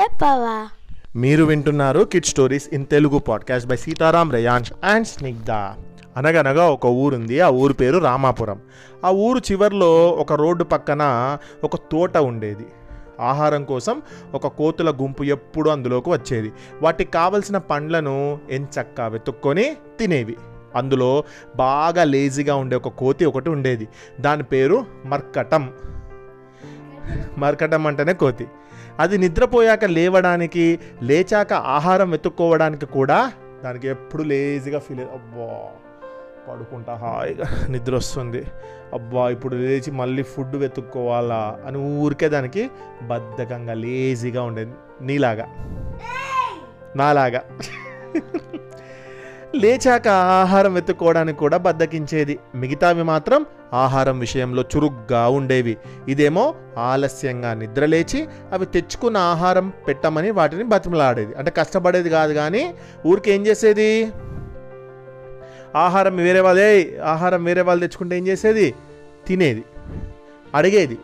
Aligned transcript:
చెప్పవా? 0.00 0.68
మీరు 1.16 1.44
వింటున్నారు 1.44 2.04
kid 2.04 2.24
stories 2.24 2.68
in 2.72 2.86
Telugu 2.86 3.18
podcast 3.18 3.68
by 3.68 3.76
Sitaram 3.76 4.30
Rayansh 4.30 4.72
and 4.84 5.06
Snigdha 5.06 5.50
అనగనగా 6.16 6.70
ఒక 6.70 6.86
ఊరుంది. 6.86 7.40
ఆ 7.40 7.48
ఊరు 7.48 7.72
పేరు 7.72 7.98
రామాపురం. 7.98 8.60
ఆ 9.04 9.10
ఊరు 9.10 9.38
చివర్లో 9.38 10.08
ఒక 10.08 10.32
రోడ్డు 10.32 10.64
పక్కన 10.64 11.02
ఒక 11.64 11.76
తోట 11.76 12.16
ఉండేది. 12.16 12.66
ఆహారం 13.20 13.64
కోసం 13.64 14.02
ఒక 14.34 14.46
కోతుల 14.46 14.90
గుంపు 14.90 15.22
ఎప్పుడూ 15.22 15.70
అందులోకి 15.70 16.10
వచ్చేది. 16.10 16.52
వాటికి 16.82 17.10
కావలసిన 17.10 17.58
పండ్లను 17.58 18.38
ఎంచక్కా 18.50 19.06
వెతుక్కొని 19.06 19.76
తినేవి. 19.98 20.36
అందులో 20.74 21.24
బాగా 21.56 22.04
లేజీగా 22.04 22.54
ఉండే 22.54 22.76
ఒక 22.76 22.88
కోతి 22.88 23.24
ఒకటి 23.24 23.50
ఉండేది. 23.50 23.88
దాని 24.20 24.42
పేరు 24.42 24.86
మర్కటం. 25.06 25.72
మర్కటం 27.38 27.86
అంటేనే 27.86 28.12
కోతి. 28.12 28.46
అది 29.00 29.18
నిద్రపోయాక 29.18 29.84
లేవడానికి 29.84 30.80
లేచాక 31.02 31.52
ఆహారం 31.52 32.10
వెతుక్కోవడానికి 32.10 32.86
కూడా 32.86 33.32
దానికి 33.64 33.88
ఎప్పుడు 33.88 34.22
లేజీగా 34.22 34.78
ఫీల్ 34.78 35.00
అబ్బా 35.00 35.68
పడుకుంటా 36.48 36.94
హాయిగా 36.94 37.66
నిద్ర 37.68 37.96
వస్తుంది. 37.96 38.46
అబ్బా 38.92 39.30
ఇప్పుడు 39.30 39.56
లేచి 39.56 39.90
మళ్ళీ 39.90 40.22
ఫుడ్ 40.22 40.56
వెతుక్కోవాలా 40.56 41.58
అని 41.66 41.78
ఊరికే 41.78 42.28
దానికి 42.28 42.70
బద్ధకంగా 43.02 43.74
లేజీగా 43.74 44.42
ఉండేది 44.42 44.72
నీలాగా. 45.00 45.46
నాలాగా. 46.96 47.42
లేచాక 49.54 50.08
ఆహారం 50.08 50.74
వెతుక్కోవడానికి 50.74 51.38
కూడా 51.38 51.56
బద్దకించేది. 51.56 52.38
మిగతావి 52.54 53.02
మాత్రం 53.02 53.46
ఆహారం 53.72 54.18
విషయంలో 54.18 54.64
చురుగ్గా 54.76 55.28
ఉండేవి. 55.28 55.76
ఇదేమో 56.08 56.54
ఆలస్యంగా 56.78 57.54
నిద్రలేచి 57.54 58.28
అవి 58.52 58.66
తెచ్చుకున్న 58.66 59.16
ఆహారం 59.16 59.72
పెట్టమని 59.88 60.30
వాటిని 60.30 60.64
బతిమలాడేది. 60.64 61.34
అంటే 61.34 61.50
కష్టపడేది 61.50 62.10
కాదు 62.10 62.32
కానీ 62.32 62.74
ఊరికి 63.06 63.30
ఏం 63.30 63.46
చేసేది? 63.46 64.12
ఆహారం 65.76 66.16
వేరే 66.16 66.40
వాళ్ళే 66.40 67.00
ఆహారం 67.04 67.44
వేరే 67.44 67.60
వాళ్ళు 67.60 67.80
తెచ్చుకుంటే 67.80 68.18
ఏం 68.18 68.26
చేసేది? 68.26 68.74
తినేది. 69.26 69.64
అడిగేది. 70.54 70.98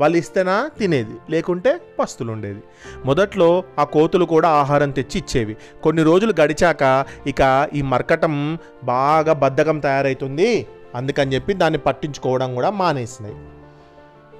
వాళ్ళు 0.00 0.16
ఇస్తేనా? 0.16 0.70
తినేది. 0.78 1.16
లేకుంటే 1.30 1.80
పస్తులు 1.98 2.32
ఉండేది 2.32 2.62
మొదట్లో 3.04 3.64
ఆ 3.78 3.84
కోతులు 3.84 4.24
కూడా 4.24 4.48
ఆహారం 4.48 4.90
తెచ్చి 4.90 5.18
ఇచ్చేవి. 5.18 5.56
కొన్ని 5.82 6.02
రోజులు 6.02 6.34
గడిచాక 6.40 7.06
ఇక 7.26 7.68
ఈ 7.74 7.82
మర్కటం 7.82 8.58
బాగా 8.84 9.32
బద్ధకం 9.32 9.78
తయారవుతుంది 9.78 10.66
అందుకని 10.94 11.34
చెప్పి 11.34 11.52
దాన్ని 11.52 11.78
పట్టించుకోవడం 11.78 12.54
కూడా 12.54 12.70
మానేసినాయి. 12.70 13.36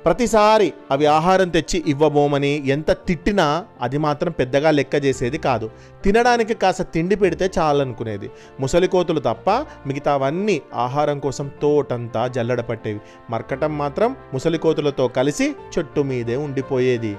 ప్రతిసారి 0.04 0.72
అవి 0.90 1.06
ఆహారం 1.06 1.48
తెచ్చి 1.48 1.84
ఇవ్వబోమని 1.86 2.68
ఎంత 2.68 2.90
తిట్టినా 2.90 3.64
అది 3.80 3.98
మాత్రం 3.98 4.32
పెద్దగా 4.32 4.70
లెక్క 4.70 4.94
చేసేది 4.94 5.38
కాదు. 5.38 5.70
తినడానికి 6.04 6.54
కాస్త 6.54 6.82
తిండి 6.82 7.16
పెడితే 7.16 7.50
చాలనుకునేది. 7.58 8.30
ముసలి 8.60 8.88
కోతులు 8.88 9.20
తప్ప 9.20 9.50
మిగతావన్నీ 9.86 10.62
ఆహారం 10.74 11.18
కోసం 11.18 11.50
తోటంతా 11.62 12.26
జల్లడ 12.26 12.60
పట్టేవి 12.60 13.00
మర్కటం 13.30 13.78
మాత్రం 13.78 14.16
ముసలి 14.34 14.58
కోతులతో 14.58 15.08
కలిసి 15.08 15.54
చెట్టు 15.78 16.00
మీదే 16.00 16.36
ఉండిపోయేది. 16.36 17.16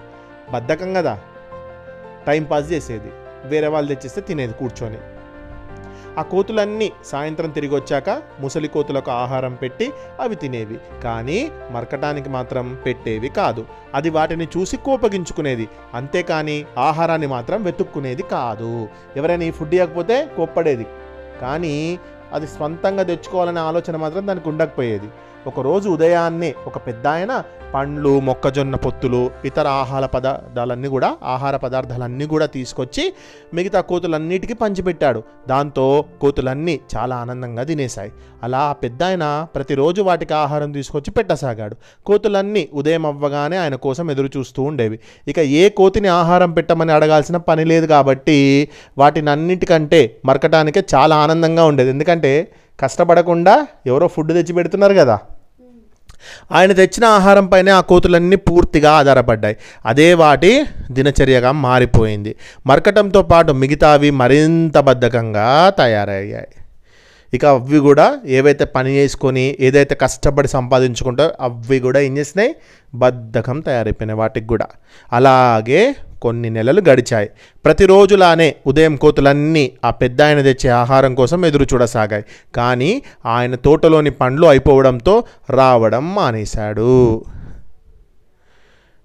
బద్ధకం 0.52 0.94
కదా? 0.94 1.20
టైం 2.28 2.44
పాస్ 2.44 2.72
చేసేది. 2.72 3.12
వేరే 3.46 3.68
వాళ్ళు 3.68 3.94
తెచ్చిస్తే 3.94 4.22
తినేది 4.22 4.54
కూర్చొని. 4.54 4.98
ఆ 6.17 6.22
కోతులన్నీ 6.22 6.92
సాయంత్రం 7.06 7.50
తిరిగి 7.50 7.76
వచ్చాక 7.76 8.22
ముసలి 8.40 8.67
కోతులకు 8.67 9.12
ఆహారం 9.12 9.56
పెట్టి 9.56 9.92
అవి 10.20 10.36
తినేవి. 10.36 10.80
కానీ 11.03 11.52
మరకటానికి 11.72 12.30
మాత్రం 12.30 12.78
పెట్టేవి 12.86 13.30
కాదు. 13.30 13.66
అది 13.95 14.09
వాటిని 14.09 14.48
చూసి 14.58 14.78
కోపగించుకునేది. 14.78 15.70
అంతేకాని 15.94 16.66
ఆహారాన్ని 16.78 17.28
మాత్రం 17.28 17.64
వెతుక్కునేది 17.64 18.23
కాదు. 18.23 18.90
ఎవరైనా 19.18 19.44
ఈ 19.44 19.52
ఫుడ్ 19.52 19.76
ఇవ్వకపోతే 19.76 20.26
కోప్పడేది. 20.38 20.88
కానీ 21.42 22.00
అది 22.34 22.48
స్వంతంగా 22.48 23.03
తెచ్చుకోవాలనే 23.03 23.59
ఆలోచన 23.59 23.96
మాత్రం 23.96 24.28
దానికి 24.28 24.50
ఉండకపోయేది. 24.50 25.08
ఒకరోజు 25.47 25.90
ఉదయాన్నే 25.90 26.53
ఒక 26.68 26.78
పెద్ద 26.78 27.07
ఆయన 27.07 27.44
పండ్లు 27.74 28.19
మొక్కజొన్న 28.19 28.75
పొత్తులు 28.75 29.31
ఇతర 29.46 29.68
ఆహార 29.68 30.06
పదార్థాలన్నీ 30.06 30.88
కూడా 30.88 31.18
ఆహార 31.24 31.56
పదార్థాలన్నీ 31.56 32.25
కూడా 32.25 32.46
తీసుకొచ్చి 32.46 33.13
మిగతా 33.53 33.81
కోతులన్నిటికీ 33.81 34.53
పంచిపెట్టాడు. 34.53 35.24
దాంతో 35.50 36.06
కోతులన్నీ 36.22 36.79
చాలా 36.96 37.16
ఆనందంగా 37.16 37.63
తినేశాయి. 37.63 38.12
అలా 38.44 38.59
ఆ 38.59 38.72
పెద్ద 38.72 39.03
ఆయన 39.03 39.47
ప్రతిరోజు 39.56 40.02
వాటికి 40.02 40.34
ఆహారం 40.34 40.72
తీసుకొచ్చి 40.72 41.12
పెట్టసాగాడు. 41.12 41.75
కోతులన్నీ 42.06 42.69
ఉదయం 42.73 43.06
అవ్వగానే 43.06 43.58
ఆయన 43.58 43.75
కోసం 43.75 44.12
ఎదురు 44.12 44.29
చూస్తూ 44.38 44.63
ఉండేవి. 44.63 45.00
ఇక 45.28 45.40
ఏ 45.40 45.69
కోతిని 45.69 46.08
ఆహారం 46.08 46.52
పెట్టమని 46.52 46.91
అడగాల్సిన 46.91 47.38
పని 47.38 47.66
లేదు 47.66 47.85
కాబట్టి 47.85 48.69
వాటిని 48.97 49.29
అన్నిటికంటే 49.29 50.18
మరకటానికే 50.25 50.84
చాలా 50.96 51.18
ఆనందంగా 51.18 51.66
ఉండేది. 51.66 51.90
ఎందుకంటే 51.90 52.52
కష్టపడకుండా 52.81 53.68
ఎవరో 53.88 54.08
ఫుడ్ 54.08 54.34
తెచ్చి 54.34 54.53
పెడుతున్నారు 54.53 54.94
కదా. 54.94 55.19
ఆయన 56.52 56.72
తెచ్చిన 56.72 57.06
ఆహారంపైనే 57.06 57.72
ఆ 57.72 57.81
కోతులన్నీ 57.81 58.36
పూర్తిగా 58.36 58.92
ఆధారపడ్డాయి. 58.92 59.58
అదే 59.86 60.14
వాటి 60.14 60.66
దినచర్యగా 60.91 61.52
మారిపోయింది. 61.52 62.36
మరకటంతో 62.68 63.22
పాటు 63.22 63.52
మిగతావి 63.52 64.12
మరింత 64.12 64.78
బద్ధకంగా 64.80 65.74
తయారయ్యాయి. 65.78 66.47
ఇక 67.34 67.46
అవి 67.46 67.80
కూడా 67.80 68.19
ఏవైతే 68.25 68.66
పని 68.66 68.96
చేసుకొని 68.96 69.58
ఏదైతే 69.59 69.96
కష్టపడి 69.96 70.47
సంపాదించుకుంటో 70.47 71.31
అవి 71.42 71.80
కూడా 71.80 72.00
ఏం 72.00 72.18
చేసినాయి? 72.18 72.56
బద్ధకం 72.96 73.59
తయారైపోయినాయి 73.59 74.19
వాటికి 74.19 74.47
కూడా. 74.47 74.68
అలాగే 75.14 75.96
కొన్ని 76.22 76.50
నెలలు 76.50 76.81
గడిచాయి. 76.90 77.30
ప్రతిరోజులానే 77.66 78.56
ఉదయం 78.68 78.96
కోతులన్నీ 78.96 79.72
ఆ 79.86 79.90
పెద్ద 79.90 80.22
ఆయన 80.22 80.41
తెచ్చే 80.41 80.70
ఆహారం 80.70 81.16
కోసం 81.16 81.46
ఎదురు 81.46 81.64
చూడసాగాయి. 81.64 82.25
కానీ 82.56 83.02
ఆయన 83.25 83.56
తోటలోని 83.56 84.09
పండ్లు 84.09 84.47
అయిపోవడంతో 84.47 85.24
రావడం 85.50 86.16
మానేశాడు. 86.16 87.24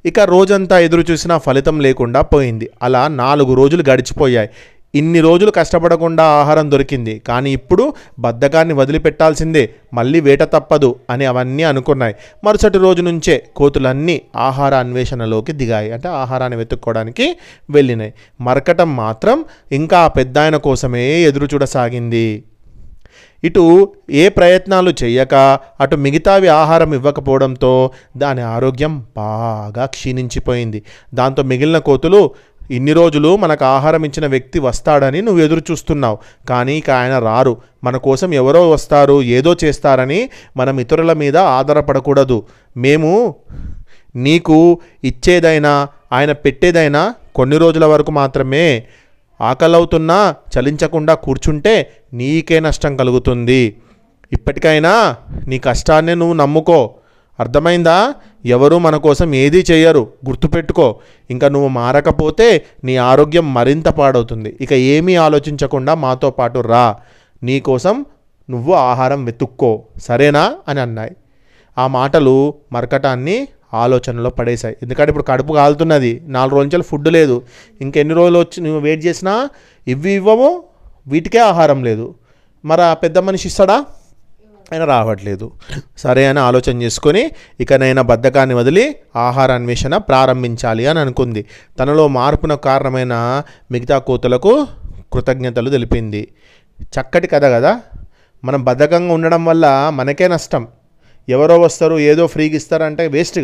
ఇక 0.06 0.20
రోజంతా 0.20 0.78
ఎదురు 0.78 1.04
చూసినా 1.10 1.38
ఫలితం 1.38 1.80
లేకుండా 1.80 2.20
పోయింది. 2.22 2.70
అలా 2.82 3.08
నాలుగు 3.08 3.54
రోజులు 3.54 3.84
గడిచిపోయాయి. 3.90 4.50
ఇన్ని 4.96 5.20
రోజులు 5.20 5.50
కష్టపడకుండా 5.50 6.24
ఆహారం 6.24 6.70
దొరికింది. 6.70 7.14
కానీ 7.28 7.50
ఇప్పుడు 7.52 7.84
బద్ధకాన్ని 8.18 8.74
వదిలిపెట్టాల్సిందే. 8.74 9.64
మళ్ళీ 9.94 10.20
వేట 10.20 10.42
తప్పదు 10.42 10.90
అని 11.10 11.24
అవన్నీ 11.24 11.62
అనుకున్నాయి. 11.62 12.14
మరుసటి 12.44 12.78
రోజు 12.78 13.02
నుంచే 13.02 13.36
కోతులన్నీ 13.56 14.16
ఆహార 14.36 14.74
అన్వేషణలోకి 14.74 15.52
దిగాయి. 15.52 15.92
అంటే 15.92 16.08
ఆహారాన్ని 16.08 16.58
వెతుక్కోవడానికి 16.58 17.36
వెళ్ళినాయి. 17.70 18.12
మరకటం 18.40 18.96
మాత్రం 18.96 19.44
ఇంకా 19.72 19.98
ఆ 19.98 20.08
పెద్దాయన 20.08 20.56
కోసమే 20.56 21.04
ఎదురు 21.22 21.48
చూడసాగింది 21.54 22.26
ఇటు 23.44 23.64
ఏ 24.10 24.28
ప్రయత్నాలు 24.28 24.92
చేయక 25.04 25.34
అటు 25.80 25.96
మిగతావి 25.96 26.48
ఆహారం 26.48 26.94
ఇవ్వకపోవడంతో 26.94 27.90
దాని 28.16 28.40
ఆరోగ్యం 28.40 28.94
బాగా 29.16 29.86
క్షీణించిపోయింది. 29.86 30.82
దాంతో 31.14 31.42
మిగిలిన 31.42 31.78
కోతులు 31.78 32.30
ఇన్ని 32.70 32.92
రోజులు 32.92 33.36
మనకు 33.36 33.64
ఆహారం 33.64 34.04
ఇచ్చిన 34.04 34.26
వ్యక్తి 34.26 34.58
వస్తాడని 34.58 35.22
నువ్వు 35.22 35.42
ఎదురు 35.42 35.62
చూస్తున్నావు. 35.70 36.18
కానీ 36.48 36.78
ఇక 36.78 36.90
ఆయన 36.90 37.18
రారు. 37.18 37.56
మన 37.84 37.96
కోసం 37.96 38.34
ఎవరో 38.34 38.70
వస్తారు 38.70 39.22
ఏదో 39.22 39.56
చేస్తారని 39.64 40.30
మనం 40.56 40.80
ఇతరుల 40.80 41.12
మీద 41.12 41.36
ఆధారపడకూడదు. 41.36 42.42
మేము 42.76 43.34
నీకు 44.16 44.80
ఇచ్చేదైనా 45.04 45.88
ఆయన 46.12 46.32
పెట్టేదైనా 46.32 47.14
కొన్ని 47.34 47.58
రోజుల 47.58 47.84
వరకు 47.84 48.10
మాత్రమే 48.10 48.84
ఆకలవుతున్నా 49.40 50.34
చలించకుండా 50.58 51.14
కూర్చుంటే 51.14 51.92
నీకే 52.12 52.60
నష్టం 52.60 52.96
కలుగుతుంది. 52.96 53.76
ఇప్పటికైనా 54.32 55.16
నీ 55.46 55.58
కష్టాన్ని 55.58 56.14
నువ్వు 56.14 56.34
నమ్ముకో. 56.34 56.94
అర్థమైందా? 57.40 58.14
ఎవరు 58.46 58.78
మన 58.78 58.96
కోసం 58.96 59.34
ఏదీ 59.34 59.64
చేయరు. 59.70 60.08
గుర్తుపెట్టుకో 60.28 60.96
ఇంకా 61.30 61.48
నువ్వు 61.48 61.68
మారకపోతే 61.68 62.64
నీ 62.84 62.96
ఆరోగ్యం 62.96 63.54
మరింత 63.54 63.88
పాడవుతుంది. 63.88 64.56
ఇక 64.60 64.72
ఏమీ 64.72 65.14
ఆలోచించకుండా 65.14 65.94
మాతో 65.94 66.30
పాటు 66.30 66.58
రా. 66.58 66.96
నీ 67.42 67.60
కోసం 67.60 68.04
నువ్వు 68.50 68.72
ఆహారం 68.72 69.24
వెతుక్కో. 69.24 69.82
సరేనా? 70.02 70.56
అని 70.68 70.80
అన్నాయి. 70.80 71.16
ఆ 71.78 71.86
మాటలు 71.86 72.54
మరకటాన్ని 72.72 73.48
ఆలోచనలో 73.74 74.30
పడేశాయి. 74.30 74.76
ఎందుకంటే 74.82 75.08
ఇప్పుడు 75.08 75.24
కడుపు 75.24 75.52
కాలుతున్నది. 75.52 76.22
నాలుగు 76.26 76.54
రోజుల 76.54 76.70
నుంచి 76.72 76.84
ఫుడ్ 76.84 77.08
లేదు. 77.08 77.42
ఇంకెన్ని 77.80 78.14
రోజులు 78.14 78.38
వచ్చి 78.38 78.62
నువ్వు 78.62 78.80
వెయిట్ 78.80 79.06
చేసినా 79.06 79.48
ఇవి 79.88 80.12
ఇవ్వము 80.12 80.62
వీటికే 81.06 81.38
ఆహారం 81.38 81.84
లేదు. 81.84 82.14
మరి 82.64 82.82
ఆ 82.82 82.94
పెద్ద 82.94 83.18
మనిషి 83.18 83.48
ఇస్తాడా? 83.48 83.84
ఆయన 84.72 84.84
రావట్లేదు. 84.84 85.52
సరే 85.98 86.26
అని 86.26 86.40
ఆలోచన 86.40 86.82
చేసుకొని 86.82 87.30
ఇకనైనా 87.60 88.02
బద్ధకాన్ని 88.02 88.54
వదిలి 88.54 88.96
ఆహార 89.16 89.52
అన్వేషణ 89.52 89.96
ప్రారంభించాలి 89.96 90.86
అని 90.86 90.98
అనుకుంది. 90.98 91.44
తనలో 91.78 92.08
మార్పునకు 92.08 92.60
కారణమైన 92.60 93.42
మిగతా 93.70 93.98
కోతులకు 93.98 94.66
కృతజ్ఞతలు 95.12 95.70
తెలిపింది. 95.70 96.28
చక్కటి 96.82 97.26
కథ 97.26 97.44
కదా? 97.44 97.80
మనం 98.44 98.64
బద్ధకంగా 98.64 99.14
ఉండడం 99.14 99.44
వల్ల 99.44 99.90
మనకే 99.94 100.28
నష్టం. 100.28 100.68
ఎవరో 101.28 101.60
వస్తారు 101.60 101.98
ఏదో 101.98 102.26
ఫ్రీగా 102.26 102.56
ఇస్తారంటే 102.56 103.06
వేస్ట్. 103.06 103.40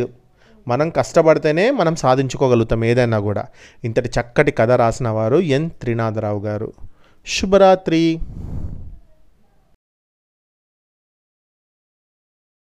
మనం 0.69 0.91
కష్టపడితేనే 0.91 1.71
మనం 1.71 1.97
సాధించుకోగలుగుతాం 1.97 2.85
ఏదైనా 2.85 3.19
కూడా. 3.19 3.45
ఇంతటి 3.85 4.09
చక్కటి 4.09 4.51
కథ 4.51 4.71
రాసిన 4.71 5.09
వారు 5.09 5.37
ఎన్. 5.37 5.71
త్రినాథరావు 5.71 6.41
గారు. 6.41 6.73
శుభరాత్రి. 7.27 8.19